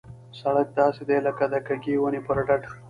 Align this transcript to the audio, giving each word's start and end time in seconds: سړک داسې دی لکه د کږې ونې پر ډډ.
سړک 0.39 0.67
داسې 0.81 1.01
دی 1.09 1.17
لکه 1.27 1.43
د 1.53 1.55
کږې 1.67 1.93
ونې 2.01 2.21
پر 2.27 2.37
ډډ. 2.47 2.61